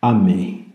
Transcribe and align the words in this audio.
Amém. 0.00 0.66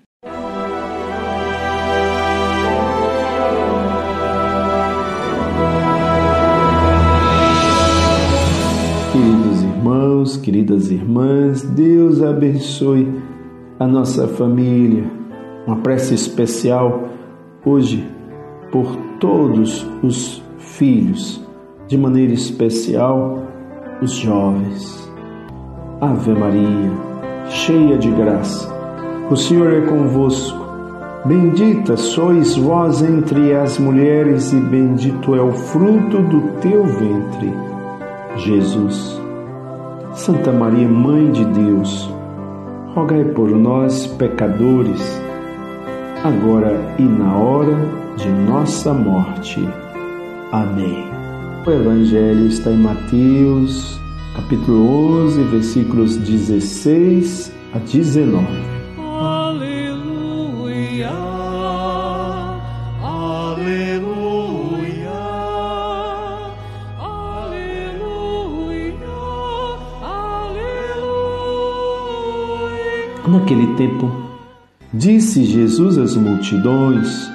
Queridos 9.14 9.64
irmãos, 9.64 10.38
queridas 10.38 10.92
irmãs, 10.92 11.62
Deus 11.62 12.22
abençoe 12.22 13.08
a 13.80 13.88
nossa 13.88 14.28
família. 14.28 15.10
Uma 15.66 15.78
prece 15.78 16.14
especial 16.14 17.08
hoje 17.66 18.06
por 18.72 18.94
todos 19.22 19.88
os 20.04 20.44
filhos, 20.58 21.42
de 21.88 21.98
maneira 21.98 22.34
especial 22.34 23.40
os 24.02 24.12
jovens. 24.12 25.10
Ave 26.02 26.34
Maria, 26.34 26.92
cheia 27.48 27.98
de 27.98 28.12
graça 28.12 28.73
o 29.34 29.38
Senhor 29.38 29.74
é 29.74 29.82
convosco. 29.82 30.64
Bendita 31.26 31.98
sois 31.98 32.56
vós 32.56 33.02
entre 33.02 33.56
as 33.56 33.80
mulheres, 33.80 34.54
e 34.54 34.58
bendito 34.58 35.34
é 35.34 35.42
o 35.42 35.52
fruto 35.52 36.22
do 36.22 36.42
teu 36.60 36.86
ventre, 36.86 37.52
Jesus. 38.36 39.20
Santa 40.14 40.52
Maria, 40.52 40.88
Mãe 40.88 41.32
de 41.32 41.46
Deus, 41.46 42.14
rogai 42.94 43.24
por 43.24 43.50
nós, 43.50 44.06
pecadores, 44.06 45.02
agora 46.24 46.94
e 47.00 47.02
na 47.02 47.36
hora 47.36 47.76
de 48.16 48.30
nossa 48.30 48.94
morte. 48.94 49.68
Amém. 50.52 51.08
O 51.66 51.72
Evangelho 51.72 52.46
está 52.46 52.70
em 52.70 52.78
Mateus, 52.78 54.00
capítulo 54.36 55.24
11, 55.24 55.44
versículos 55.46 56.18
16 56.18 57.52
a 57.74 57.80
19. 57.80 58.73
Naquele 73.26 73.68
tempo, 73.76 74.12
disse 74.94 75.46
Jesus 75.46 75.98
às 75.98 76.14
multidões: 76.14 77.32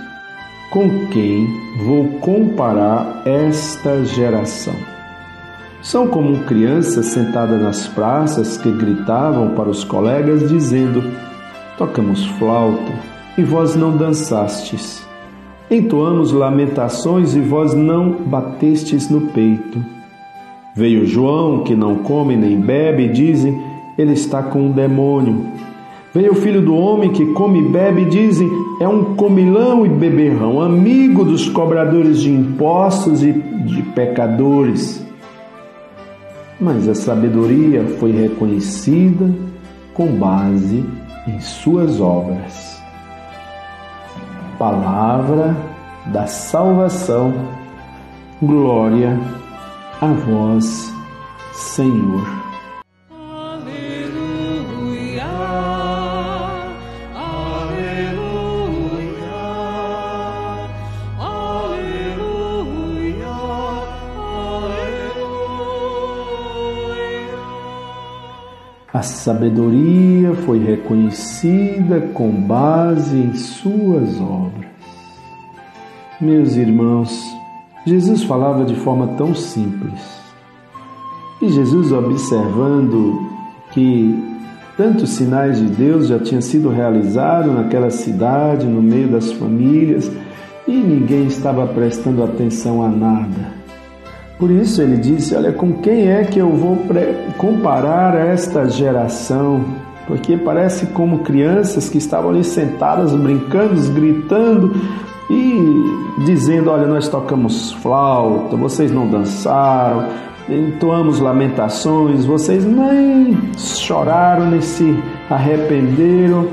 Com 0.71 1.07
quem 1.07 1.49
vou 1.87 2.09
comparar 2.21 3.23
esta 3.25 4.05
geração? 4.05 4.75
São 5.81 6.07
como 6.07 6.45
crianças 6.45 7.07
sentadas 7.07 7.63
nas 7.63 7.89
praças 7.89 8.59
que 8.59 8.71
gritavam 8.71 9.55
para 9.55 9.71
os 9.71 9.83
colegas, 9.83 10.47
dizendo: 10.47 11.03
Tocamos 11.79 12.27
flauta 12.39 12.93
e 13.39 13.43
vós 13.43 13.75
não 13.75 13.97
dançastes. 13.97 15.03
Entoamos 15.71 16.33
lamentações 16.33 17.35
e 17.35 17.41
vós 17.41 17.73
não 17.73 18.11
batestes 18.11 19.09
no 19.09 19.23
peito. 19.29 19.83
Veio 20.77 21.07
João, 21.07 21.65
que 21.65 21.75
não 21.75 21.97
come 21.97 22.37
nem 22.37 22.61
bebe, 22.61 23.05
e 23.05 23.09
dizem: 23.09 23.59
Ele 23.97 24.13
está 24.13 24.43
com 24.43 24.67
um 24.67 24.71
demônio. 24.71 25.47
Veio 26.19 26.33
o 26.33 26.35
filho 26.35 26.61
do 26.61 26.75
homem 26.75 27.13
que 27.13 27.25
come 27.27 27.61
e 27.61 27.69
bebe, 27.69 28.05
dizem, 28.07 28.51
é 28.81 28.89
um 28.89 29.15
comilão 29.15 29.87
e 29.87 29.89
beberrão, 29.89 30.61
amigo 30.61 31.25
dos 31.25 31.49
cobradores 31.49 32.19
de 32.19 32.29
impostos 32.29 33.23
e 33.23 33.33
de 33.33 33.85
pecadores. 33.95 35.01
Mas 36.61 36.89
a 36.89 36.95
sabedoria 36.97 37.85
foi 38.01 38.11
reconhecida 38.11 39.33
com 39.95 40.09
base 40.09 40.85
em 41.29 41.39
suas 41.39 42.01
obras. 42.01 42.83
Palavra 44.59 45.57
da 46.07 46.27
salvação, 46.27 47.33
glória 48.43 49.17
a 50.01 50.09
vós, 50.09 50.93
Senhor. 51.53 52.48
A 68.93 69.03
sabedoria 69.03 70.33
foi 70.47 70.59
reconhecida 70.61 72.01
com 72.15 72.31
base 72.31 73.19
em 73.19 73.35
suas 73.35 74.19
obras. 74.19 74.67
Meus 76.19 76.57
irmãos, 76.57 77.23
Jesus 77.85 78.23
falava 78.23 78.65
de 78.65 78.75
forma 78.77 79.09
tão 79.09 79.35
simples. 79.35 80.01
E 81.43 81.51
Jesus, 81.51 81.93
observando 81.93 83.31
que 83.73 84.25
tantos 84.75 85.11
sinais 85.11 85.59
de 85.59 85.67
Deus 85.67 86.07
já 86.09 86.19
tinham 86.19 86.41
sido 86.41 86.71
realizados 86.71 87.55
naquela 87.55 87.91
cidade, 87.91 88.65
no 88.67 88.81
meio 88.81 89.09
das 89.09 89.31
famílias, 89.33 90.11
e 90.67 90.73
ninguém 90.73 91.27
estava 91.27 91.67
prestando 91.67 92.25
atenção 92.25 92.83
a 92.83 92.89
nada. 92.89 93.58
Por 94.39 94.51
isso 94.51 94.81
ele 94.81 94.97
disse: 94.97 95.35
Olha, 95.35 95.53
com 95.53 95.73
quem 95.75 96.09
é 96.09 96.25
que 96.25 96.39
eu 96.39 96.51
vou 96.51 96.79
comparar 97.37 98.15
esta 98.15 98.69
geração? 98.69 99.65
Porque 100.07 100.37
parece 100.37 100.87
como 100.87 101.19
crianças 101.19 101.89
que 101.89 101.99
estavam 101.99 102.31
ali 102.31 102.45
sentadas, 102.45 103.13
brincando, 103.15 103.75
gritando 103.93 104.75
e 105.29 106.25
dizendo: 106.25 106.71
Olha, 106.71 106.87
nós 106.87 107.09
tocamos 107.09 107.73
flauta, 107.73 108.57
vocês 108.57 108.93
não 108.93 109.09
dançaram, 109.09 110.07
entoamos 110.49 111.19
lamentações, 111.19 112.25
vocês 112.25 112.65
nem 112.65 113.37
choraram, 113.57 114.51
nem 114.51 114.61
se 114.61 114.97
arrependeram. 115.29 116.49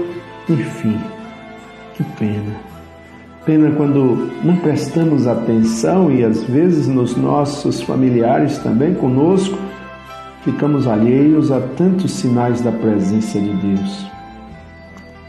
Enfim, 0.50 1.00
que 1.94 2.04
pena. 2.04 2.75
Pena 3.46 3.72
quando 3.72 4.32
não 4.44 4.58
prestamos 4.58 5.28
atenção 5.28 6.12
e 6.12 6.24
às 6.24 6.44
vezes 6.44 6.88
nos 6.88 7.16
nossos 7.16 7.80
familiares 7.80 8.58
também 8.58 8.96
conosco 8.96 9.56
ficamos 10.44 10.88
alheios 10.88 11.52
a 11.52 11.60
tantos 11.60 12.12
sinais 12.12 12.62
da 12.62 12.72
presença 12.72 13.40
de 13.40 13.54
Deus. 13.54 14.06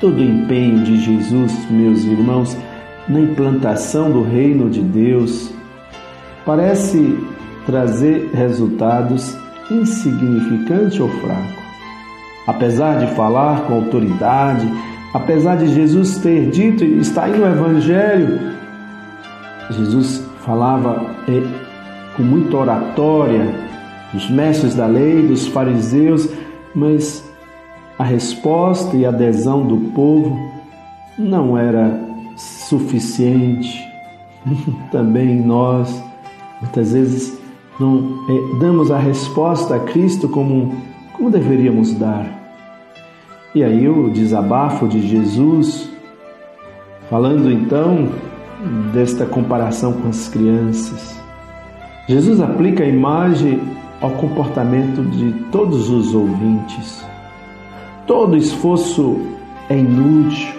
Todo 0.00 0.18
o 0.18 0.24
empenho 0.24 0.82
de 0.82 0.98
Jesus, 0.98 1.52
meus 1.70 2.04
irmãos, 2.04 2.56
na 3.06 3.20
implantação 3.20 4.10
do 4.10 4.22
reino 4.22 4.70
de 4.70 4.80
Deus 4.80 5.52
parece 6.44 7.18
trazer 7.66 8.30
resultados 8.32 9.36
insignificantes 9.70 10.98
ou 11.00 11.08
fracos. 11.08 11.66
Apesar 12.46 12.98
de 12.98 13.14
falar 13.14 13.62
com 13.62 13.74
autoridade, 13.74 14.66
Apesar 15.16 15.56
de 15.56 15.68
Jesus 15.68 16.18
ter 16.18 16.50
dito, 16.50 16.84
está 16.84 17.24
aí 17.24 17.38
no 17.38 17.46
Evangelho, 17.46 18.38
Jesus 19.70 20.22
falava 20.44 21.06
é, 21.26 21.42
com 22.14 22.22
muita 22.22 22.54
oratória 22.58 23.48
dos 24.12 24.28
mestres 24.28 24.74
da 24.74 24.86
lei, 24.86 25.26
dos 25.26 25.46
fariseus, 25.46 26.28
mas 26.74 27.24
a 27.98 28.04
resposta 28.04 28.94
e 28.94 29.06
a 29.06 29.08
adesão 29.08 29.66
do 29.66 29.78
povo 29.94 30.38
não 31.18 31.56
era 31.56 31.98
suficiente. 32.36 33.82
Também 34.92 35.40
nós, 35.40 35.98
muitas 36.60 36.92
vezes, 36.92 37.38
não 37.80 38.22
é, 38.28 38.58
damos 38.60 38.90
a 38.90 38.98
resposta 38.98 39.76
a 39.76 39.80
Cristo 39.80 40.28
como, 40.28 40.74
como 41.14 41.30
deveríamos 41.30 41.94
dar. 41.94 42.35
E 43.56 43.64
aí 43.64 43.88
o 43.88 44.10
desabafo 44.10 44.86
de 44.86 45.00
Jesus, 45.00 45.90
falando 47.08 47.50
então 47.50 48.06
desta 48.92 49.24
comparação 49.24 49.94
com 49.94 50.10
as 50.10 50.28
crianças. 50.28 51.18
Jesus 52.06 52.38
aplica 52.42 52.84
a 52.84 52.86
imagem 52.86 53.58
ao 54.02 54.10
comportamento 54.10 55.02
de 55.04 55.32
todos 55.50 55.88
os 55.88 56.14
ouvintes. 56.14 57.02
Todo 58.06 58.36
esforço 58.36 59.22
é 59.70 59.78
inútil 59.78 60.52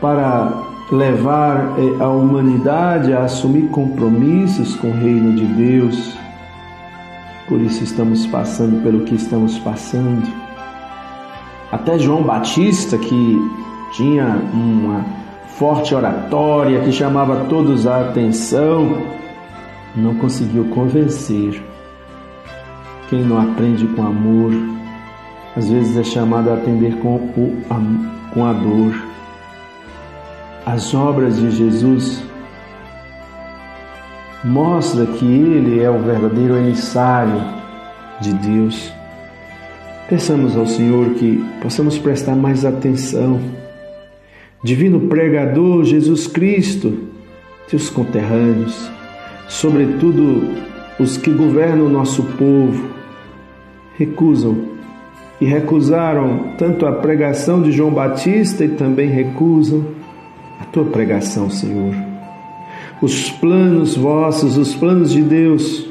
para 0.00 0.62
levar 0.92 1.74
eh, 1.76 2.00
a 2.00 2.08
humanidade 2.08 3.12
a 3.14 3.24
assumir 3.24 3.68
compromissos 3.70 4.76
com 4.76 4.90
o 4.90 4.96
reino 4.96 5.32
de 5.32 5.44
Deus. 5.44 6.16
Por 7.48 7.60
isso 7.60 7.82
estamos 7.82 8.28
passando 8.28 8.80
pelo 8.84 9.00
que 9.00 9.16
estamos 9.16 9.58
passando. 9.58 10.47
Até 11.70 11.98
João 11.98 12.22
Batista, 12.22 12.96
que 12.96 13.38
tinha 13.92 14.24
uma 14.52 15.04
forte 15.58 15.94
oratória 15.94 16.80
que 16.80 16.92
chamava 16.92 17.44
todos 17.46 17.86
a 17.86 18.00
atenção, 18.00 19.02
não 19.94 20.14
conseguiu 20.14 20.66
convencer. 20.66 21.62
Quem 23.10 23.22
não 23.22 23.40
aprende 23.40 23.86
com 23.88 24.02
amor, 24.02 24.52
às 25.56 25.68
vezes 25.68 25.96
é 25.96 26.04
chamado 26.04 26.50
a 26.50 26.54
atender 26.54 26.96
com, 26.98 27.16
o, 27.16 27.62
com 28.32 28.46
a 28.46 28.52
dor. 28.52 28.94
As 30.64 30.94
obras 30.94 31.38
de 31.38 31.50
Jesus 31.50 32.22
mostra 34.44 35.06
que 35.06 35.24
ele 35.24 35.82
é 35.82 35.90
o 35.90 35.98
verdadeiro 35.98 36.56
emissário 36.56 37.42
de 38.20 38.32
Deus. 38.34 38.97
Peçamos 40.08 40.56
ao 40.56 40.66
Senhor 40.66 41.10
que 41.14 41.36
possamos 41.60 41.98
prestar 41.98 42.34
mais 42.34 42.64
atenção. 42.64 43.38
Divino 44.64 45.00
pregador 45.00 45.84
Jesus 45.84 46.26
Cristo, 46.26 47.00
teus 47.68 47.90
conterrâneos, 47.90 48.90
sobretudo 49.50 50.54
os 50.98 51.18
que 51.18 51.30
governam 51.30 51.84
o 51.84 51.90
nosso 51.90 52.22
povo, 52.22 52.88
recusam 53.98 54.56
e 55.38 55.44
recusaram 55.44 56.54
tanto 56.56 56.86
a 56.86 56.92
pregação 56.92 57.60
de 57.60 57.70
João 57.70 57.90
Batista 57.90 58.64
e 58.64 58.70
também 58.70 59.10
recusam 59.10 59.84
a 60.58 60.64
tua 60.64 60.86
pregação, 60.86 61.50
Senhor. 61.50 61.94
Os 63.02 63.30
planos 63.32 63.94
vossos, 63.94 64.56
os 64.56 64.74
planos 64.74 65.12
de 65.12 65.20
Deus, 65.20 65.86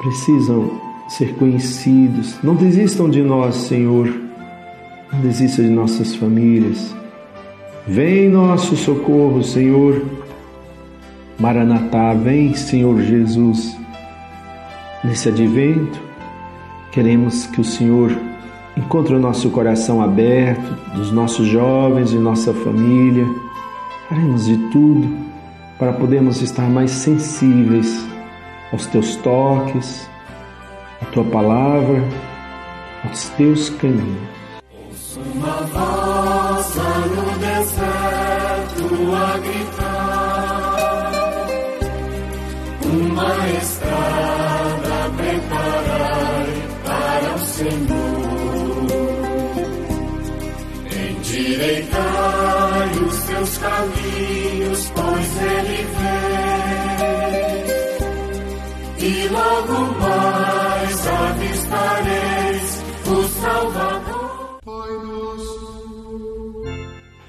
precisam 0.00 0.87
ser 1.08 1.34
conhecidos. 1.34 2.36
Não 2.42 2.54
desistam 2.54 3.08
de 3.08 3.22
nós, 3.22 3.54
Senhor. 3.54 4.08
Não 5.12 5.20
desista 5.20 5.62
de 5.62 5.68
nossas 5.68 6.14
famílias. 6.14 6.94
Vem 7.86 8.28
nosso 8.28 8.76
socorro, 8.76 9.42
Senhor. 9.42 10.04
Maranatá, 11.38 12.12
vem, 12.14 12.54
Senhor 12.54 13.00
Jesus. 13.00 13.76
Nesse 15.02 15.28
advento, 15.28 16.08
Queremos 16.90 17.46
que 17.46 17.60
o 17.60 17.64
Senhor 17.64 18.10
encontre 18.76 19.14
o 19.14 19.20
nosso 19.20 19.50
coração 19.50 20.02
aberto, 20.02 20.74
dos 20.96 21.12
nossos 21.12 21.46
jovens 21.46 22.12
e 22.12 22.16
nossa 22.16 22.52
família. 22.54 23.26
Faremos 24.08 24.46
de 24.46 24.56
tudo 24.70 25.08
para 25.78 25.92
podermos 25.92 26.40
estar 26.40 26.68
mais 26.68 26.90
sensíveis 26.90 28.04
aos 28.72 28.86
teus 28.86 29.16
toques, 29.16 30.08
à 31.00 31.06
tua 31.06 31.24
palavra, 31.24 32.02
aos 33.04 33.28
teus 33.30 33.70
caminhos. 33.70 34.28
Ouço 34.88 35.20
uma 35.34 35.62
voz 35.62 36.74
no 37.14 37.38
deserto 37.38 38.86
a 39.14 39.38
gritar, 39.38 40.78
uma 42.84 43.48
estrada 43.58 45.10
preparai 45.16 46.18
Senhor. 47.58 48.86
Endireitai 51.10 52.88
os 53.04 53.16
teus 53.22 53.58
caminhos, 53.58 54.92
pois 54.94 55.42
Ele 55.42 55.86
vem. 55.96 56.38
E 59.00 59.28
logo 59.28 59.97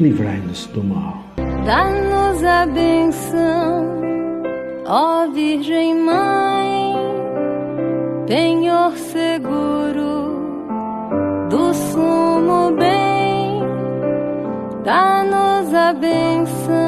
livrai-nos 0.00 0.66
do 0.66 0.82
mal. 0.82 1.18
Dá-nos 1.64 2.42
a 2.42 2.66
benção, 2.66 3.86
ó 4.86 5.28
Virgem 5.28 5.94
Mãe 5.94 6.60
penhor 8.30 8.96
seguro 8.96 10.38
do 11.50 11.74
sumo 11.74 12.70
bem, 12.76 13.60
dá-nos 14.84 15.74
a 15.74 15.92
benção, 15.92 16.79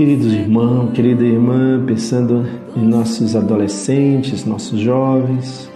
Queridos 0.00 0.32
irmãos, 0.32 0.92
querida 0.94 1.22
irmã, 1.22 1.84
pensando 1.84 2.48
em 2.74 2.80
nossos 2.80 3.36
adolescentes, 3.36 4.46
nossos 4.46 4.80
jovens, 4.80 5.70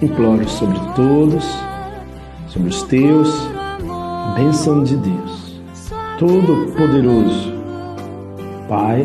imploro 0.00 0.48
sobre 0.48 0.78
todos 0.94 1.44
sobre 2.46 2.68
os 2.68 2.84
teus, 2.84 3.28
bênção 4.36 4.84
de 4.84 4.96
Deus, 4.98 5.60
Todo-Poderoso, 6.20 7.52
Pai, 8.68 9.04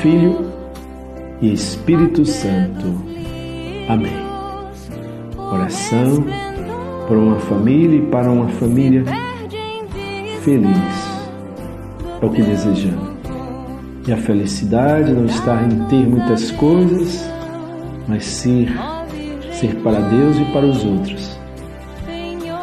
Filho 0.00 0.38
e 1.42 1.52
Espírito 1.52 2.24
Santo. 2.24 2.86
Amém. 3.88 4.14
Oração 5.36 6.24
por 7.08 7.16
uma 7.16 7.40
família 7.40 7.98
e 7.98 8.06
para 8.06 8.30
uma 8.30 8.46
família 8.46 9.02
feliz. 10.44 11.19
É 12.20 12.26
o 12.26 12.30
que 12.30 12.42
desejamos. 12.42 13.10
E 14.06 14.12
a 14.12 14.16
felicidade 14.16 15.12
não 15.12 15.26
está 15.26 15.62
em 15.62 15.84
ter 15.86 16.06
muitas 16.06 16.50
coisas, 16.52 17.30
mas 18.08 18.24
ser, 18.24 18.68
ser 19.52 19.76
para 19.76 20.00
Deus 20.00 20.36
e 20.38 20.44
para 20.52 20.66
os 20.66 20.84
outros 20.84 21.40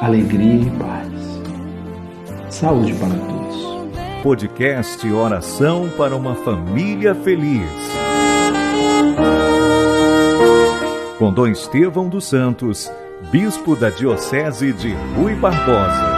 alegria 0.01 0.61
e 0.61 0.69
paz. 0.71 1.07
Saúde 2.49 2.93
para 2.93 3.09
todos. 3.09 4.23
Podcast 4.23 5.07
Oração 5.11 5.89
para 5.97 6.15
uma 6.15 6.35
Família 6.35 7.15
Feliz. 7.15 7.69
Com 11.17 11.33
Dom 11.33 11.47
Estevão 11.47 12.07
dos 12.07 12.27
Santos, 12.27 12.91
Bispo 13.31 13.75
da 13.75 13.89
Diocese 13.89 14.71
de 14.73 14.93
Rui 15.15 15.33
Barbosa. 15.35 16.16